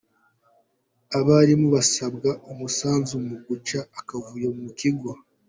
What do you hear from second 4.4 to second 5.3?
mu kigo.